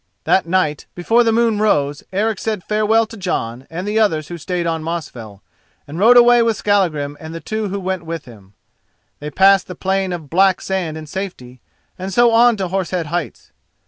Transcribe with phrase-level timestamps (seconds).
[0.23, 4.37] That night before the moon rose Eric said farewell to Jon and the others who
[4.39, 5.43] stayed on Mosfell,
[5.87, 8.53] and rode away with Skallagrim and the two who went with him.
[9.19, 11.61] They passed the plain of black sand in safety,
[11.99, 13.51] and so on to Horse Head Heights.